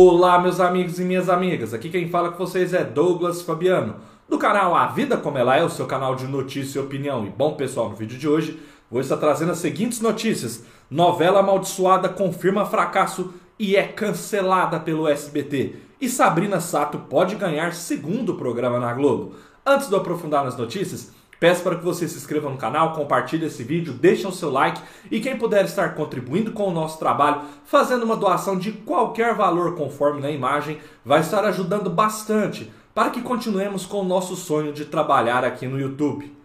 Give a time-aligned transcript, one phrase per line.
[0.00, 1.74] Olá, meus amigos e minhas amigas.
[1.74, 3.96] Aqui quem fala com vocês é Douglas Fabiano,
[4.28, 7.26] do canal A Vida Como Ela É, o seu canal de notícia e opinião.
[7.26, 12.08] E bom, pessoal, no vídeo de hoje vou estar trazendo as seguintes notícias: novela amaldiçoada
[12.08, 15.74] confirma fracasso e é cancelada pelo SBT.
[16.00, 19.34] E Sabrina Sato pode ganhar segundo programa na Globo.
[19.66, 23.46] Antes de eu aprofundar nas notícias, Peço para que você se inscreva no canal, compartilhe
[23.46, 27.42] esse vídeo, deixe o seu like e quem puder estar contribuindo com o nosso trabalho,
[27.64, 33.22] fazendo uma doação de qualquer valor conforme na imagem, vai estar ajudando bastante para que
[33.22, 36.36] continuemos com o nosso sonho de trabalhar aqui no YouTube.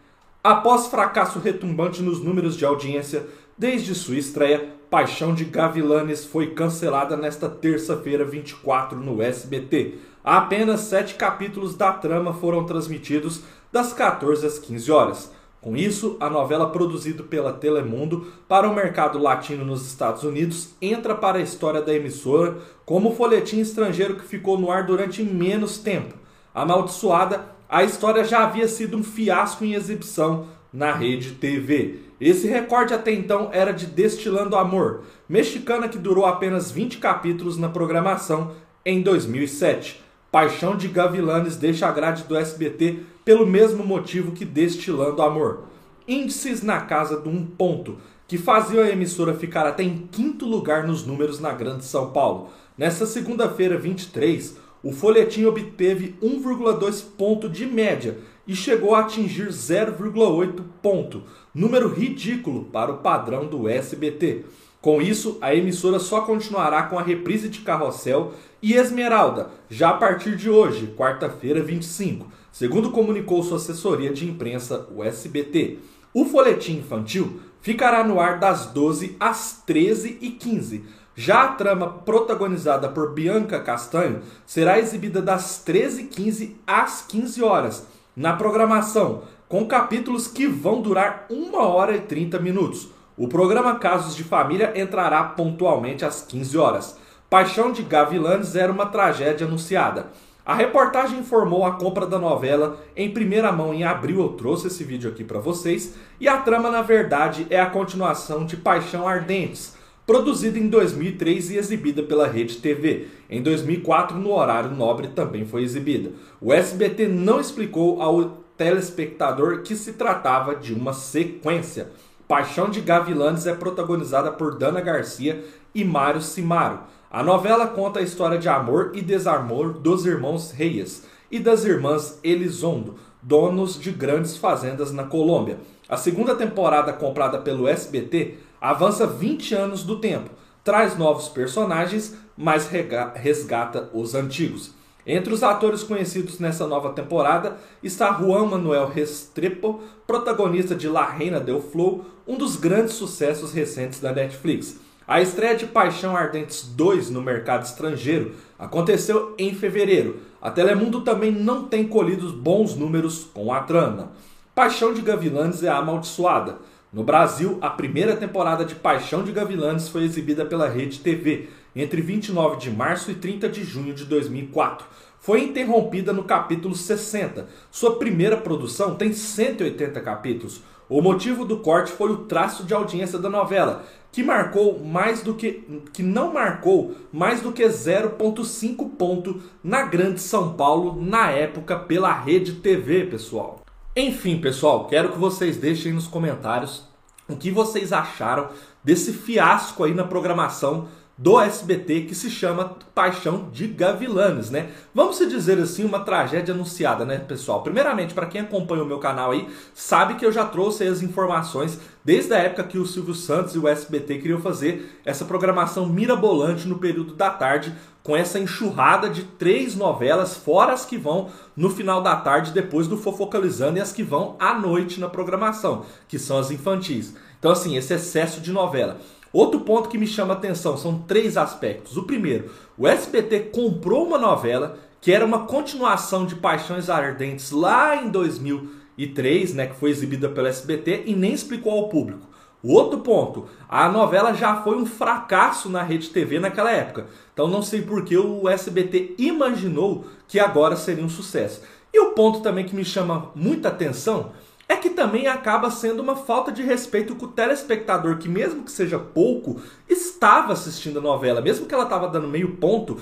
[0.44, 3.26] Após fracasso retumbante nos números de audiência,
[3.58, 9.96] desde sua estreia, Paixão de Gavilanes foi cancelada nesta terça-feira 24 no SBT.
[10.24, 13.42] Apenas sete capítulos da trama foram transmitidos
[13.74, 15.32] das 14 às 15 horas.
[15.60, 21.16] Com isso, a novela produzida pela Telemundo para o mercado latino nos Estados Unidos entra
[21.16, 25.80] para a história da emissora como o folhetim estrangeiro que ficou no ar durante menos
[25.80, 26.14] tempo.
[26.54, 32.02] Amaldiçoada, a história já havia sido um fiasco em exibição na rede TV.
[32.22, 37.70] Esse recorde até então era de Destilando Amor, mexicana que durou apenas 20 capítulos na
[37.70, 38.52] programação
[38.86, 40.04] em 2007.
[40.32, 45.66] Paixão de Gavilanes deixa a grade do SBT pelo mesmo motivo que Destilando Amor.
[46.08, 50.86] Índices na casa do um ponto, que faziam a emissora ficar até em quinto lugar
[50.86, 52.50] nos números na Grande São Paulo.
[52.78, 60.62] Nesta segunda-feira, 23, o folhetim obteve 1,2 ponto de média e chegou a atingir 0,8
[60.82, 64.44] ponto, número ridículo para o padrão do SBT.
[64.82, 69.94] Com isso, a emissora só continuará com a reprise de Carrossel e Esmeralda, já a
[69.94, 75.80] partir de hoje, quarta-feira 25, segundo comunicou sua assessoria de imprensa, o SBT.
[76.14, 80.84] O folhetim infantil ficará no ar das 12 às 13h15.
[81.16, 88.34] Já a trama protagonizada por Bianca Castanho será exibida das 13h15 às 15 horas na
[88.34, 92.90] programação, com capítulos que vão durar 1 hora e 30 minutos.
[93.18, 96.98] O programa Casos de Família entrará pontualmente às 15 horas.
[97.30, 100.08] Paixão de Gavilanes era uma tragédia anunciada.
[100.46, 104.20] A reportagem informou a compra da novela em primeira mão em abril.
[104.20, 105.96] Eu trouxe esse vídeo aqui para vocês.
[106.20, 109.74] E a trama, na verdade, é a continuação de Paixão Ardentes,
[110.06, 113.08] produzida em 2003 e exibida pela Rede TV.
[113.30, 116.12] Em 2004, no horário nobre, também foi exibida.
[116.42, 121.90] O SBT não explicou ao telespectador que se tratava de uma sequência.
[122.28, 125.42] Paixão de Gavilanes é protagonizada por Dana Garcia
[125.74, 126.80] e Mário Simaro.
[127.14, 132.20] A novela conta a história de amor e desamor dos irmãos Reyes e das irmãs
[132.24, 135.60] Elizondo, donos de grandes fazendas na Colômbia.
[135.88, 140.32] A segunda temporada, comprada pelo SBT, avança 20 anos do tempo,
[140.64, 142.68] traz novos personagens, mas
[143.14, 144.74] resgata os antigos.
[145.06, 151.40] Entre os atores conhecidos nessa nova temporada está Juan Manuel Restrepo, protagonista de La Reina
[151.40, 154.80] del Flow, um dos grandes sucessos recentes da Netflix.
[155.06, 160.22] A estreia de Paixão Ardentes 2 no mercado estrangeiro aconteceu em fevereiro.
[160.42, 164.14] A Telemundo também não tem colhido bons números com a trama.
[164.56, 166.58] Paixão de Gavilanes é amaldiçoada.
[166.92, 172.02] No Brasil, a primeira temporada de Paixão de Gavilanes foi exibida pela Rede TV entre
[172.02, 174.86] 29 de março e 30 de junho de 2004.
[175.20, 177.48] Foi interrompida no capítulo 60.
[177.72, 180.62] Sua primeira produção tem 180 capítulos.
[180.88, 185.34] O motivo do corte foi o traço de audiência da novela, que marcou mais do
[185.34, 191.76] que que não marcou mais do que 0.5 ponto na Grande São Paulo na época
[191.78, 193.62] pela Rede TV, pessoal.
[193.96, 196.88] Enfim, pessoal, quero que vocês deixem nos comentários
[197.28, 198.50] o que vocês acharam
[198.84, 204.72] desse fiasco aí na programação do SBT que se chama Paixão de Gavilanes, né?
[204.96, 207.62] Vamos se dizer assim, uma tragédia anunciada, né, pessoal?
[207.62, 211.80] Primeiramente, para quem acompanha o meu canal aí, sabe que eu já trouxe as informações
[212.04, 216.68] desde a época que o Silvio Santos e o SBT queriam fazer essa programação mirabolante
[216.68, 221.70] no período da tarde, com essa enxurrada de três novelas, fora as que vão no
[221.70, 226.18] final da tarde depois do Fofocalizando e as que vão à noite na programação, que
[226.18, 227.14] são as infantis.
[227.40, 229.00] Então, assim, esse excesso de novela.
[229.34, 231.98] Outro ponto que me chama a atenção são três aspectos.
[231.98, 237.96] O primeiro, o SBT comprou uma novela que era uma continuação de Paixões Ardentes lá
[237.96, 242.28] em 2003, né, que foi exibida pelo SBT e nem explicou ao público.
[242.62, 247.08] O outro ponto, a novela já foi um fracasso na Rede TV naquela época.
[247.34, 251.62] Então não sei por que o SBT imaginou que agora seria um sucesso.
[251.92, 254.32] E o ponto também que me chama muita atenção
[254.74, 258.72] é que também acaba sendo uma falta de respeito com o telespectador, que mesmo que
[258.72, 263.00] seja pouco, estava assistindo a novela, mesmo que ela estava dando meio ponto,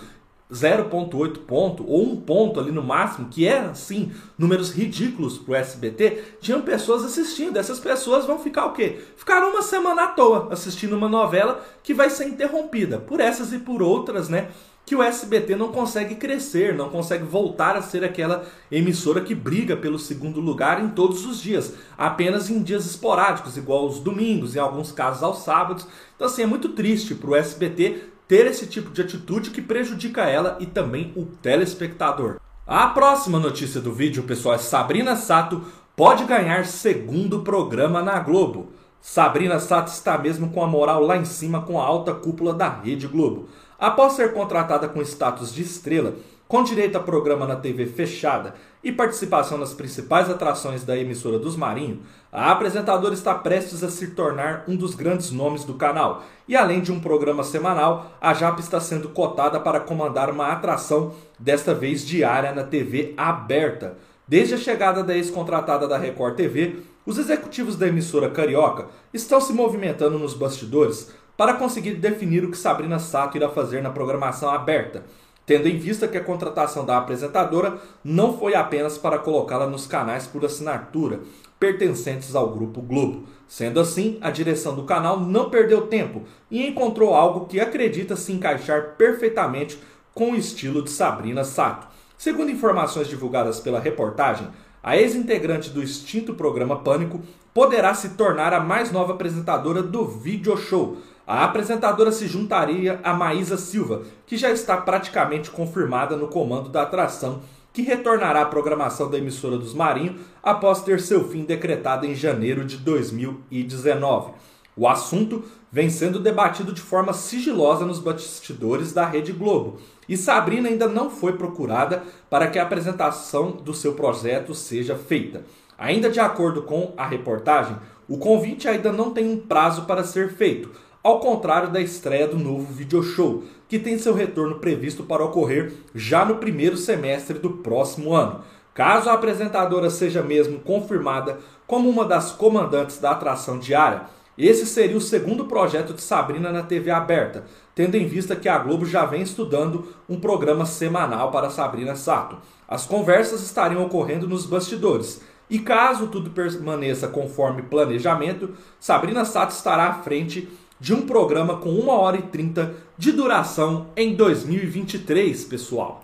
[0.51, 6.35] 0,8 ponto ou um ponto ali no máximo, que é assim, números ridículos pro SBT,
[6.41, 7.57] tinham pessoas assistindo.
[7.57, 8.99] Essas pessoas vão ficar o quê?
[9.15, 13.59] Ficaram uma semana à toa assistindo uma novela que vai ser interrompida por essas e
[13.59, 14.49] por outras, né?
[14.83, 19.77] Que o SBT não consegue crescer, não consegue voltar a ser aquela emissora que briga
[19.77, 24.59] pelo segundo lugar em todos os dias, apenas em dias esporádicos, igual os domingos, em
[24.59, 25.87] alguns casos aos sábados.
[26.15, 30.21] Então, assim, é muito triste para o SBT ter esse tipo de atitude que prejudica
[30.21, 32.39] ela e também o telespectador.
[32.65, 35.61] A próxima notícia do vídeo, pessoal, é Sabrina Sato
[35.97, 38.71] pode ganhar segundo programa na Globo.
[39.01, 42.69] Sabrina Sato está mesmo com a moral lá em cima com a alta cúpula da
[42.69, 43.49] Rede Globo.
[43.81, 46.13] Após ser contratada com status de estrela,
[46.47, 51.55] com direito a programa na TV fechada e participação nas principais atrações da emissora dos
[51.55, 51.97] Marinhos,
[52.31, 56.23] a apresentadora está prestes a se tornar um dos grandes nomes do canal.
[56.47, 61.15] E além de um programa semanal, a Japa está sendo cotada para comandar uma atração,
[61.39, 63.97] desta vez diária na TV aberta.
[64.27, 69.51] Desde a chegada da ex-contratada da Record TV, os executivos da emissora carioca estão se
[69.51, 71.11] movimentando nos bastidores
[71.41, 75.03] para conseguir definir o que Sabrina Sato irá fazer na programação aberta
[75.43, 80.27] tendo em vista que a contratação da apresentadora não foi apenas para colocá-la nos canais
[80.27, 81.21] por assinatura
[81.59, 83.23] pertencentes ao Grupo Globo.
[83.47, 86.21] Sendo assim, a direção do canal não perdeu tempo
[86.51, 89.81] e encontrou algo que acredita se encaixar perfeitamente
[90.13, 91.87] com o estilo de Sabrina Sato.
[92.19, 94.47] Segundo informações divulgadas pela reportagem,
[94.83, 97.19] a ex-integrante do extinto programa Pânico
[97.51, 100.97] poderá se tornar a mais nova apresentadora do Video Show,
[101.31, 106.81] a apresentadora se juntaria a Maísa Silva, que já está praticamente confirmada no comando da
[106.81, 107.41] atração,
[107.71, 112.65] que retornará à programação da emissora dos Marinhos após ter seu fim decretado em janeiro
[112.65, 114.33] de 2019.
[114.75, 119.77] O assunto vem sendo debatido de forma sigilosa nos bastidores da Rede Globo,
[120.09, 125.45] e Sabrina ainda não foi procurada para que a apresentação do seu projeto seja feita.
[125.77, 130.33] Ainda de acordo com a reportagem, o convite ainda não tem um prazo para ser
[130.33, 130.69] feito,
[131.03, 135.73] ao contrário da estreia do novo video show, que tem seu retorno previsto para ocorrer
[135.95, 138.41] já no primeiro semestre do próximo ano.
[138.73, 144.03] Caso a apresentadora seja mesmo confirmada como uma das comandantes da atração diária,
[144.37, 147.43] esse seria o segundo projeto de Sabrina na TV aberta,
[147.75, 152.37] tendo em vista que a Globo já vem estudando um programa semanal para Sabrina Sato.
[152.67, 155.21] As conversas estariam ocorrendo nos bastidores.
[155.49, 160.49] E caso tudo permaneça conforme planejamento, Sabrina Sato estará à frente
[160.81, 166.03] de um programa com 1 hora e 30 de duração em 2023, pessoal.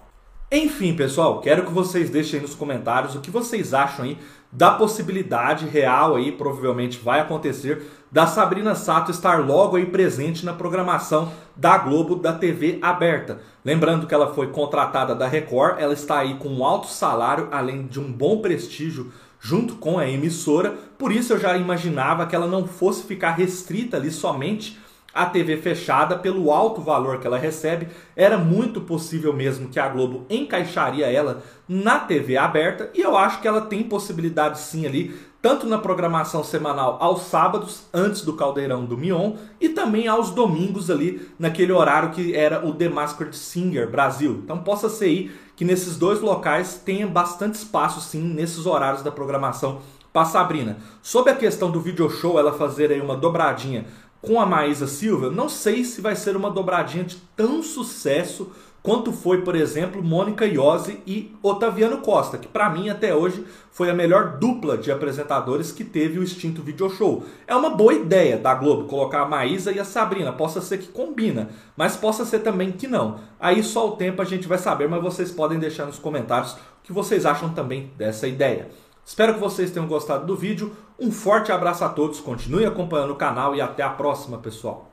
[0.51, 4.19] Enfim, pessoal, quero que vocês deixem nos comentários o que vocês acham aí
[4.51, 10.53] da possibilidade real aí, provavelmente vai acontecer, da Sabrina Sato estar logo aí presente na
[10.53, 13.39] programação da Globo da TV aberta.
[13.65, 17.87] Lembrando que ela foi contratada da Record, ela está aí com um alto salário, além
[17.87, 22.47] de um bom prestígio junto com a emissora, por isso eu já imaginava que ela
[22.47, 24.77] não fosse ficar restrita ali somente
[25.13, 29.87] à TV fechada pelo alto valor que ela recebe, era muito possível mesmo que a
[29.87, 35.15] Globo encaixaria ela na TV aberta e eu acho que ela tem possibilidade sim ali,
[35.41, 40.89] tanto na programação semanal aos sábados, antes do Caldeirão do Mion, e também aos domingos
[40.89, 44.41] ali, naquele horário que era o The Masked Singer Brasil.
[44.43, 49.11] Então possa ser aí que nesses dois locais tenha bastante espaço sim nesses horários da
[49.11, 49.79] programação
[50.13, 50.77] para Sabrina.
[51.01, 53.85] Sobre a questão do video show, ela fazer aí uma dobradinha
[54.27, 58.51] com a Maísa Silva, não sei se vai ser uma dobradinha de tão sucesso
[58.83, 63.89] quanto foi, por exemplo, Mônica Iose e Otaviano Costa, que para mim até hoje foi
[63.89, 67.23] a melhor dupla de apresentadores que teve o extinto video show.
[67.47, 70.87] É uma boa ideia da Globo colocar a Maísa e a Sabrina, possa ser que
[70.87, 73.21] combina, mas possa ser também que não.
[73.39, 76.57] Aí só o tempo a gente vai saber, mas vocês podem deixar nos comentários o
[76.83, 78.69] que vocês acham também dessa ideia.
[79.05, 80.75] Espero que vocês tenham gostado do vídeo.
[80.99, 84.89] Um forte abraço a todos, continue acompanhando o canal e até a próxima, pessoal.